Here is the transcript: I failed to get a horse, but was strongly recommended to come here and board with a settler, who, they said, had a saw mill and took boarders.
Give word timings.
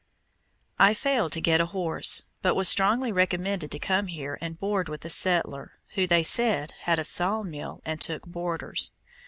I 0.79 0.95
failed 0.95 1.31
to 1.33 1.41
get 1.41 1.61
a 1.61 1.67
horse, 1.67 2.23
but 2.41 2.55
was 2.55 2.67
strongly 2.67 3.11
recommended 3.11 3.69
to 3.69 3.77
come 3.77 4.07
here 4.07 4.39
and 4.41 4.59
board 4.59 4.89
with 4.89 5.05
a 5.05 5.11
settler, 5.11 5.73
who, 5.93 6.07
they 6.07 6.23
said, 6.23 6.71
had 6.85 6.97
a 6.97 7.03
saw 7.05 7.43
mill 7.43 7.81
and 7.85 8.01
took 8.01 8.25
boarders. 8.25 8.93